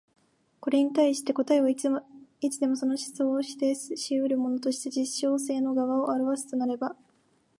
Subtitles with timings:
[0.61, 1.83] これに対して答えはいつ
[2.59, 6.95] でもその思想を否定し得るものとして実証性の側を現すとすれば、